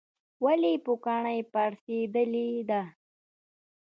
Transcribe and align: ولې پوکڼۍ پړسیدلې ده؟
ولې 0.45 0.73
پوکڼۍ 0.85 1.39
پړسیدلې 1.51 2.49
ده؟ 2.69 2.81